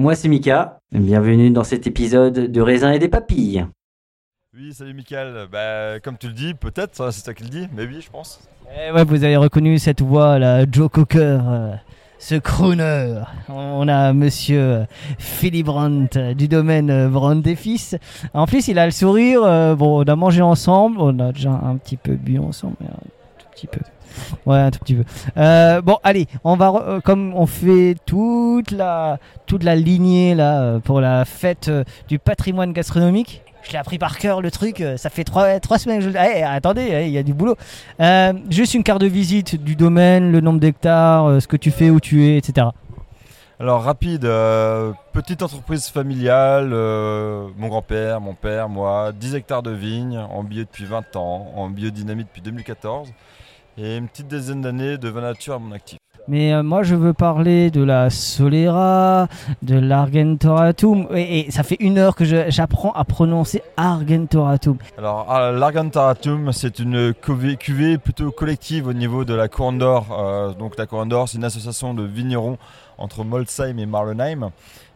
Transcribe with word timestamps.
Moi 0.00 0.14
c'est 0.14 0.28
Mika, 0.28 0.78
bienvenue 0.92 1.50
dans 1.50 1.64
cet 1.64 1.88
épisode 1.88 2.52
de 2.52 2.60
raisin 2.60 2.92
et 2.92 3.00
des 3.00 3.08
papilles. 3.08 3.66
Oui, 4.54 4.72
salut 4.72 4.94
Michael. 4.94 5.48
Bah, 5.50 5.98
comme 5.98 6.16
tu 6.16 6.28
le 6.28 6.34
dis, 6.34 6.54
peut-être, 6.54 7.00
hein, 7.00 7.10
c'est 7.10 7.24
toi 7.24 7.34
qui 7.34 7.42
le 7.42 7.48
dis, 7.48 7.66
mais 7.74 7.84
oui, 7.84 8.00
je 8.00 8.08
pense. 8.08 8.40
Eh 8.72 8.92
ouais, 8.92 9.02
vous 9.02 9.24
avez 9.24 9.36
reconnu 9.36 9.76
cette 9.80 10.00
voix, 10.00 10.38
là, 10.38 10.64
Joe 10.70 10.88
Cocker, 10.88 11.40
euh, 11.44 11.74
ce 12.20 12.36
crooner. 12.36 13.22
On 13.48 13.88
a 13.88 14.12
monsieur 14.12 14.60
euh, 14.60 14.84
Philip 15.18 15.66
Brandt 15.66 16.16
euh, 16.16 16.32
du 16.32 16.46
domaine 16.46 16.90
euh, 16.90 17.08
Brandt 17.08 17.50
et 17.50 17.56
Fils. 17.56 17.96
En 18.34 18.46
plus, 18.46 18.68
il 18.68 18.78
a 18.78 18.84
le 18.84 18.92
sourire. 18.92 19.42
euh, 19.42 19.74
bon, 19.74 20.04
on 20.04 20.08
a 20.08 20.14
mangé 20.14 20.42
ensemble, 20.42 21.00
on 21.00 21.18
a 21.18 21.32
déjà 21.32 21.50
un 21.50 21.76
petit 21.76 21.96
peu 21.96 22.14
bu 22.14 22.38
ensemble, 22.38 22.76
mais 22.80 22.86
petit 23.58 23.66
peu. 23.66 23.80
Ouais, 24.46 24.58
un 24.58 24.70
tout 24.70 24.78
petit 24.80 24.94
peu. 24.94 25.04
Euh, 25.36 25.80
bon, 25.80 25.98
allez, 26.02 26.26
on 26.44 26.56
va 26.56 26.72
euh, 26.74 27.00
comme 27.00 27.34
on 27.34 27.46
fait 27.46 27.96
toute 28.06 28.70
la 28.70 29.18
toute 29.46 29.62
la 29.62 29.76
lignée 29.76 30.34
là 30.34 30.60
euh, 30.60 30.78
pour 30.78 31.00
la 31.00 31.24
fête 31.24 31.70
du 32.08 32.18
patrimoine 32.18 32.72
gastronomique. 32.72 33.42
Je 33.62 33.72
l'ai 33.72 33.78
appris 33.78 33.98
par 33.98 34.18
cœur 34.18 34.40
le 34.40 34.50
truc. 34.50 34.82
Ça 34.96 35.10
fait 35.10 35.24
trois, 35.24 35.60
trois 35.60 35.78
semaines 35.78 35.98
que 35.98 36.04
je. 36.04 36.10
Eh, 36.10 36.42
attendez, 36.42 36.88
eh, 36.90 37.06
il 37.06 37.12
y 37.12 37.18
a 37.18 37.22
du 37.22 37.34
boulot. 37.34 37.56
Juste 38.48 38.74
une 38.74 38.84
carte 38.84 39.00
de 39.00 39.06
visite 39.06 39.62
du 39.62 39.76
domaine, 39.76 40.32
le 40.32 40.40
nombre 40.40 40.60
d'hectares, 40.60 41.42
ce 41.42 41.46
que 41.46 41.56
tu 41.56 41.70
fais, 41.70 41.90
où 41.90 42.00
tu 42.00 42.24
es, 42.24 42.38
etc. 42.38 42.68
Alors, 43.60 43.82
rapide, 43.82 44.24
euh, 44.24 44.92
petite 45.12 45.42
entreprise 45.42 45.88
familiale, 45.88 46.70
euh, 46.72 47.48
mon 47.56 47.66
grand-père, 47.66 48.20
mon 48.20 48.34
père, 48.34 48.68
moi, 48.68 49.10
10 49.12 49.34
hectares 49.34 49.64
de 49.64 49.72
vignes, 49.72 50.16
en 50.16 50.44
bio 50.44 50.60
depuis 50.62 50.84
20 50.84 51.16
ans, 51.16 51.52
en 51.56 51.68
biodynamie 51.68 52.22
depuis 52.22 52.40
2014, 52.40 53.12
et 53.76 53.96
une 53.96 54.06
petite 54.06 54.28
dizaine 54.28 54.60
d'années 54.60 54.96
de 54.96 55.08
vin 55.08 55.22
nature 55.22 55.54
à 55.54 55.58
mon 55.58 55.72
actif. 55.72 55.97
Mais 56.28 56.52
euh, 56.52 56.62
moi, 56.62 56.82
je 56.82 56.94
veux 56.94 57.14
parler 57.14 57.70
de 57.70 57.82
la 57.82 58.10
Solera, 58.10 59.28
de 59.62 59.78
l'Argentoratum. 59.78 61.08
Et, 61.14 61.50
ça 61.50 61.62
fait 61.62 61.78
une 61.80 61.96
heure 61.96 62.14
que 62.14 62.24
j'apprends 62.50 62.92
à 62.92 63.04
prononcer 63.04 63.62
Argentoratum. 63.78 64.76
Alors, 64.98 65.26
ah, 65.30 65.50
l'Argentaratum, 65.52 66.52
c'est 66.52 66.80
une 66.80 67.14
cuvée, 67.14 67.96
plutôt 67.96 68.30
collective 68.30 68.88
au 68.88 68.92
niveau 68.92 69.24
de 69.24 69.32
la 69.32 69.48
Couronne 69.48 69.78
d'Or. 69.78 70.06
Euh, 70.10 70.52
donc, 70.52 70.76
la 70.76 70.84
Couronne 70.86 71.08
d'Or, 71.08 71.30
c'est 71.30 71.38
une 71.38 71.44
association 71.44 71.94
de 71.94 72.02
vignerons 72.02 72.58
entre 72.98 73.24
Molsheim 73.24 73.78
et 73.78 73.86
Marlenheim. 73.86 74.50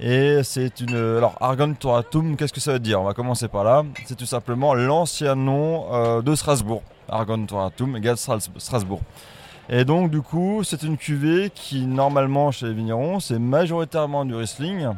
Et 0.00 0.40
c'est 0.44 0.80
une. 0.80 0.96
Alors, 0.96 1.34
Argentaratum, 1.40 2.36
qu'est-ce 2.36 2.54
que 2.54 2.60
ça 2.60 2.72
veut 2.72 2.78
dire? 2.78 3.02
On 3.02 3.04
va 3.04 3.12
commencer 3.12 3.48
par 3.48 3.64
là. 3.64 3.82
C'est 4.06 4.16
tout 4.16 4.26
simplement 4.26 4.72
l'ancien 4.72 5.34
nom 5.34 5.92
euh, 5.92 6.22
de 6.22 6.34
Strasbourg. 6.34 6.82
Argentaratum 7.10 7.96
égale 7.96 8.16
Stras- 8.16 8.48
Strasbourg. 8.56 9.00
Et 9.70 9.84
donc, 9.84 10.10
du 10.10 10.22
coup, 10.22 10.62
c'est 10.64 10.82
une 10.82 10.96
cuvée 10.96 11.50
qui, 11.54 11.86
normalement, 11.86 12.50
chez 12.50 12.66
les 12.66 12.72
vignerons, 12.72 13.20
c'est 13.20 13.38
majoritairement 13.38 14.24
du 14.24 14.34
Riesling 14.34 14.88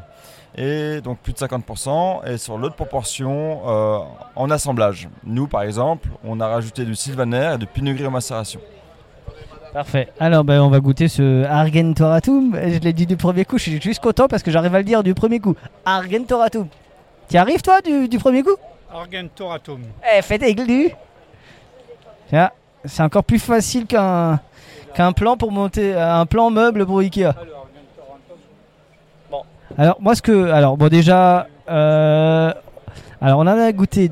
et 0.56 1.00
donc 1.00 1.18
plus 1.18 1.32
de 1.32 1.38
50%, 1.38 2.26
et 2.28 2.36
sur 2.36 2.58
l'autre 2.58 2.74
proportion 2.74 3.60
euh, 3.66 3.98
en 4.34 4.50
assemblage. 4.50 5.08
Nous, 5.24 5.46
par 5.46 5.62
exemple, 5.62 6.08
on 6.24 6.40
a 6.40 6.46
rajouté 6.46 6.84
du 6.84 6.94
sylvaner 6.94 7.52
et 7.54 7.58
du 7.58 7.66
pinot 7.66 7.94
gris 7.94 8.06
en 8.06 8.10
macération. 8.10 8.60
Parfait. 9.72 10.08
Alors, 10.18 10.42
ben, 10.42 10.60
on 10.60 10.68
va 10.68 10.80
goûter 10.80 11.06
ce 11.06 11.44
Argentoratum. 11.44 12.56
Je 12.60 12.80
l'ai 12.80 12.92
dit 12.92 13.06
du 13.06 13.16
premier 13.16 13.44
coup, 13.44 13.58
je 13.58 13.62
suis 13.62 13.80
juste 13.80 14.02
content 14.02 14.26
parce 14.26 14.42
que 14.42 14.50
j'arrive 14.50 14.74
à 14.74 14.78
le 14.78 14.84
dire 14.84 15.04
du 15.04 15.14
premier 15.14 15.38
coup. 15.38 15.54
Argentoratum. 15.84 16.66
Tu 17.28 17.36
arrives, 17.36 17.62
toi, 17.62 17.80
du, 17.80 18.08
du 18.08 18.18
premier 18.18 18.42
coup? 18.42 18.56
Argentoratum. 18.92 19.82
Eh, 20.16 20.22
faites 20.22 20.42
aigu 20.42 20.90
Tiens, 22.28 22.50
c'est 22.84 23.02
encore 23.02 23.24
plus 23.24 23.38
facile 23.38 23.86
qu'un 23.86 24.40
qu'un 24.94 25.12
plan 25.12 25.36
pour 25.36 25.52
monter 25.52 25.94
un 25.94 26.26
plan 26.26 26.50
meuble 26.50 26.84
pour 26.86 26.98
Ikea. 27.00 27.32
Alors 29.78 29.98
moi 30.00 30.14
ce 30.14 30.22
que 30.22 30.50
alors 30.50 30.76
bon 30.76 30.88
déjà 30.88 31.46
euh, 31.70 32.52
alors 33.20 33.38
on 33.38 33.42
en 33.42 33.46
a 33.46 33.70
goûté 33.72 34.10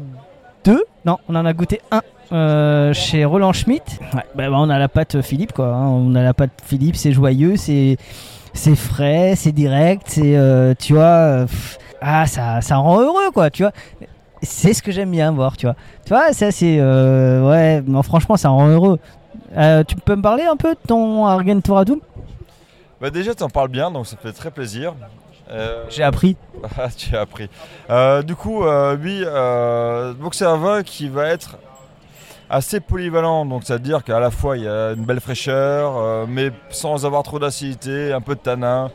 deux 0.64 0.84
non 1.04 1.18
on 1.28 1.34
en 1.34 1.44
a 1.44 1.52
goûté 1.52 1.80
un 1.90 2.00
euh, 2.30 2.92
chez 2.92 3.24
Roland 3.24 3.52
Schmitt. 3.52 3.98
Ouais, 4.14 4.22
bah, 4.34 4.50
bah, 4.50 4.56
on 4.58 4.68
a 4.70 4.78
la 4.78 4.88
pâte 4.88 5.20
Philippe 5.22 5.52
quoi. 5.52 5.68
hein. 5.68 5.86
On 5.88 6.14
a 6.14 6.22
la 6.22 6.34
pâte 6.34 6.50
Philippe, 6.62 6.94
c'est 6.96 7.12
joyeux, 7.12 7.56
c'est 7.56 7.96
c'est 8.52 8.76
frais, 8.76 9.32
c'est 9.34 9.52
direct, 9.52 10.02
c'est 10.06 10.36
euh, 10.36 10.74
tu 10.78 10.92
vois 10.92 11.46
pff, 11.46 11.78
ah 12.00 12.26
ça 12.26 12.60
ça 12.60 12.76
rend 12.76 13.00
heureux 13.00 13.30
quoi, 13.32 13.50
tu 13.50 13.62
vois. 13.62 13.72
C'est 14.43 14.72
ce 14.72 14.82
que 14.82 14.93
j'aime 14.93 15.10
bien 15.10 15.32
voir, 15.32 15.56
tu 15.56 15.66
vois. 15.66 15.75
Tu 16.04 16.10
vois, 16.10 16.32
ça 16.32 16.50
c'est 16.50 16.78
euh, 16.81 17.49
ouais, 17.49 17.82
non 17.87 18.03
franchement 18.03 18.37
ça 18.37 18.50
rend 18.50 18.69
heureux. 18.69 18.99
Euh, 19.56 19.82
tu 19.84 19.97
peux 19.97 20.16
me 20.16 20.22
parler 20.22 20.44
un 20.44 20.56
peu 20.56 20.75
de 20.75 20.81
ton 20.87 21.26
Argentoratum 21.26 22.00
Bah 23.00 23.10
déjà, 23.10 23.34
tu 23.34 23.43
en 23.43 23.49
parles 23.49 23.69
bien, 23.69 23.91
donc 23.91 24.06
ça 24.06 24.16
fait 24.16 24.32
très 24.32 24.50
plaisir. 24.50 24.94
Euh, 25.50 25.84
J'ai 25.88 26.03
appris. 26.03 26.37
Ah, 26.76 26.88
tu 26.94 27.16
as 27.16 27.21
appris. 27.21 27.49
Du 28.26 28.34
coup, 28.34 28.65
oui, 29.03 29.25
donc 30.21 30.34
c'est 30.34 30.44
un 30.44 30.56
vin 30.56 30.82
qui 30.82 31.09
va 31.09 31.28
être 31.28 31.56
assez 32.50 32.81
polyvalent. 32.81 33.44
Donc, 33.47 33.62
c'est-à-dire 33.65 34.03
qu'à 34.03 34.19
la 34.19 34.31
fois 34.31 34.56
il 34.56 34.65
y 34.65 34.69
a 34.69 34.93
une 34.93 35.05
belle 35.05 35.20
fraîcheur, 35.20 36.26
mais 36.26 36.50
sans 36.70 37.06
avoir 37.06 37.22
trop 37.22 37.38
d'acidité, 37.38 38.12
un 38.12 38.20
peu 38.20 38.34
de 38.34 38.41
tanin 38.41 38.91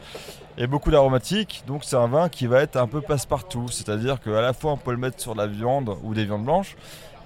et 0.58 0.68
beaucoup 0.68 0.92
d'aromatiques. 0.92 1.64
Donc, 1.68 1.84
c'est 1.84 1.96
un 1.96 2.08
vin 2.08 2.30
qui 2.30 2.48
va 2.48 2.62
être 2.62 2.78
un 2.78 2.88
peu 2.88 3.02
passe-partout. 3.02 3.68
C'est-à-dire 3.70 4.20
qu'à 4.22 4.42
la 4.42 4.54
fois 4.54 4.74
on 4.74 4.78
peut 4.78 4.92
le 4.92 4.98
mettre 4.98 5.22
sur 5.22 5.34
de 5.34 5.40
la 5.40 5.48
viande 5.48 5.96
ou 6.04 6.14
des 6.14 6.26
viandes 6.26 6.46
blanches, 6.46 6.76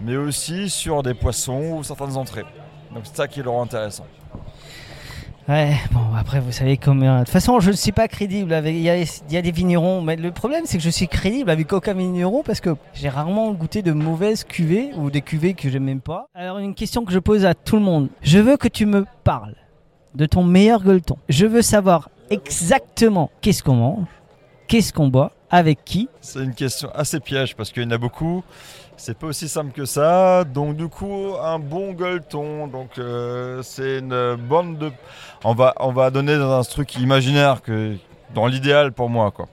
mais 0.02 0.18
aussi 0.18 0.70
sur 0.70 1.04
des 1.04 1.14
poissons 1.14 1.78
ou 1.78 1.84
certaines 1.84 2.18
entrées. 2.18 2.46
Donc, 2.94 3.04
c'est 3.06 3.16
ça 3.16 3.28
qui 3.28 3.42
le 3.42 3.50
rend 3.50 3.64
intéressant. 3.64 4.06
Ouais, 5.48 5.78
bon 5.94 6.02
après 6.14 6.42
vous 6.42 6.52
savez 6.52 6.76
combien. 6.76 7.20
De 7.20 7.24
toute 7.24 7.30
façon, 7.30 7.62
je 7.62 7.72
ne 7.72 7.76
suis 7.76 7.94
pas 7.94 8.10
crédible. 8.10 8.52
Avec... 8.52 8.76
Il, 8.76 8.82
y 8.82 9.38
a, 9.38 9.42
des 9.42 9.52
vignerons, 9.52 10.02
mais 10.02 10.18
le 10.18 10.32
problème 10.32 10.64
c'est 10.66 10.78
que 10.78 10.84
je 10.84 10.90
suis 10.90 11.08
crédible 11.08 11.50
avec 11.50 11.72
aucun 11.72 11.94
vigneron 11.94 12.44
parce 12.44 12.60
que 12.60 12.76
j'ai 12.94 13.08
rarement 13.08 13.54
goûté 13.54 13.82
de 13.82 13.94
mauvaises 13.94 14.44
cuvées 14.44 14.92
ou 14.98 15.10
des 15.10 15.22
cuvées 15.22 15.54
que 15.54 15.70
j'aime 15.70 15.86
même 15.86 16.02
pas. 16.02 16.28
Alors 16.36 16.58
une 16.58 16.76
question 16.76 17.06
que 17.06 17.14
je 17.14 17.20
pose 17.20 17.46
à 17.46 17.54
tout 17.54 17.78
le 17.78 17.82
monde. 17.82 18.10
Je 18.22 18.40
veux 18.40 18.58
que 18.58 18.68
tu 18.68 18.86
me 18.86 19.06
parles 19.24 19.56
de 20.16 20.26
ton 20.26 20.44
meilleur 20.44 20.84
gueuleton. 20.84 21.18
Je 21.30 21.46
veux 21.46 21.62
savoir 21.62 22.10
exactement 22.30 23.32
qu'est-ce 23.42 23.64
qu'on 23.64 23.76
mange, 23.76 24.08
qu'est-ce 24.68 24.94
qu'on 24.94 25.08
boit, 25.08 25.32
avec 25.50 25.84
qui? 25.86 26.10
C'est 26.22 26.44
une 26.44 26.56
question 26.56 26.90
assez 26.94 27.20
piège 27.20 27.56
parce 27.56 27.72
qu'il 27.72 27.84
y 27.84 27.86
en 27.86 27.92
a 27.92 27.98
beaucoup. 27.98 28.44
C'est 28.98 29.18
pas 29.18 29.28
aussi 29.28 29.48
simple 29.48 29.72
que 29.72 29.86
ça. 29.86 30.44
Donc 30.44 30.76
du 30.76 30.88
coup, 30.88 31.34
un 31.42 31.60
bon 31.60 31.94
gueuleton. 31.94 32.68
Donc 32.68 32.98
euh, 32.98 33.62
c'est 33.62 34.00
une 34.00 34.36
bande 34.36 34.78
de. 34.78 34.92
On 35.44 35.54
va 35.54 35.76
on 35.80 35.92
va 35.92 36.10
donner 36.10 36.38
dans 36.38 36.60
un 36.60 36.64
truc 36.64 36.96
imaginaire 36.96 37.62
que 37.62 37.96
dans 38.34 38.48
l'idéal 38.48 38.92
pour 38.92 39.10
moi 39.10 39.32
quoi. 39.32 39.48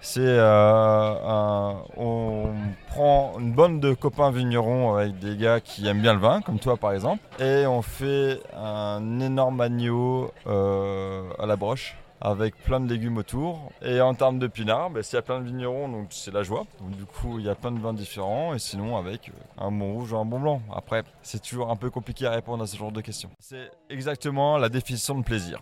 C'est 0.00 0.20
euh, 0.20 1.72
on 1.96 2.48
prend 2.88 3.34
une 3.38 3.52
bande 3.52 3.80
de 3.80 3.94
copains 3.94 4.30
vignerons 4.30 4.94
avec 4.96 5.18
des 5.20 5.36
gars 5.36 5.60
qui 5.60 5.86
aiment 5.86 6.02
bien 6.02 6.14
le 6.14 6.18
vin, 6.18 6.40
comme 6.40 6.58
toi 6.58 6.76
par 6.76 6.92
exemple, 6.92 7.20
et 7.40 7.66
on 7.66 7.82
fait 7.82 8.40
un 8.56 9.20
énorme 9.20 9.60
agneau 9.60 10.32
euh, 10.46 11.22
à 11.38 11.46
la 11.46 11.56
broche 11.56 11.96
avec 12.22 12.56
plein 12.56 12.80
de 12.80 12.88
légumes 12.88 13.18
autour. 13.18 13.70
Et 13.82 14.00
en 14.00 14.14
termes 14.14 14.38
de 14.38 14.46
pinard, 14.46 14.90
bah, 14.90 15.02
s'il 15.02 15.16
y 15.16 15.18
a 15.18 15.22
plein 15.22 15.40
de 15.40 15.44
vignerons, 15.44 15.88
donc 15.88 16.06
c'est 16.10 16.32
la 16.32 16.42
joie. 16.42 16.64
Du 16.80 17.04
coup, 17.04 17.38
il 17.38 17.44
y 17.44 17.48
a 17.48 17.54
plein 17.54 17.72
de 17.72 17.80
vins 17.80 17.92
différents. 17.92 18.54
Et 18.54 18.58
sinon, 18.58 18.96
avec 18.96 19.28
euh, 19.28 19.64
un 19.64 19.72
bon 19.72 19.92
rouge 19.92 20.12
ou 20.12 20.16
un 20.16 20.24
bon 20.24 20.40
blanc. 20.40 20.62
Après, 20.74 21.02
c'est 21.22 21.42
toujours 21.42 21.70
un 21.70 21.76
peu 21.76 21.90
compliqué 21.90 22.26
à 22.26 22.30
répondre 22.30 22.62
à 22.62 22.66
ce 22.66 22.76
genre 22.76 22.92
de 22.92 23.00
questions. 23.00 23.30
C'est 23.40 23.70
exactement 23.90 24.56
la 24.56 24.68
définition 24.68 25.18
de 25.18 25.24
plaisir. 25.24 25.60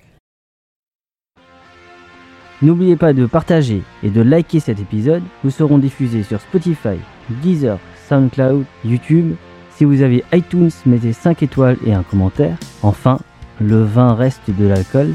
N'oubliez 2.63 2.97
pas 2.97 3.15
de 3.15 3.25
partager 3.25 3.83
et 4.03 4.11
de 4.11 4.21
liker 4.21 4.61
cet 4.61 4.81
épisode. 4.81 5.23
Nous 5.45 5.51
serons 5.51 5.79
diffusés 5.79 6.23
sur 6.23 6.43
Spotify, 6.43 6.99
Deezer, 7.43 7.79
SoundCloud, 8.07 8.67
YouTube. 8.85 9.35
Si 9.71 9.87
vous 9.87 10.03
avez 10.03 10.23
iTunes, 10.35 10.71
mettez 10.85 11.15
5 11.15 11.43
étoiles 11.43 11.79
et 11.87 11.95
un 11.95 12.03
commentaire. 12.03 12.59
Enfin, 12.83 13.19
le 13.61 13.83
vin 13.83 14.15
reste 14.15 14.51
de 14.51 14.67
l'alcool. 14.67 15.15